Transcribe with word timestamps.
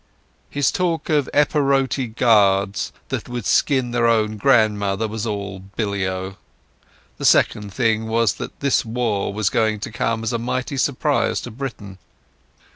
His 0.49 0.71
talk 0.71 1.09
of 1.09 1.29
Epirote 1.31 2.15
guards 2.15 2.91
that 3.09 3.29
would 3.29 3.45
skin 3.45 3.91
their 3.91 4.07
own 4.07 4.35
grandmothers 4.35 5.09
was 5.09 5.27
all 5.27 5.59
billy 5.75 6.07
o. 6.07 6.37
The 7.19 7.25
second 7.25 7.71
thing 7.71 8.07
was 8.07 8.33
that 8.37 8.61
this 8.61 8.83
war 8.83 9.31
was 9.31 9.51
going 9.51 9.79
to 9.81 9.91
come 9.91 10.23
as 10.23 10.33
a 10.33 10.39
mighty 10.39 10.77
surprise 10.77 11.39
to 11.41 11.51
Britain. 11.51 11.99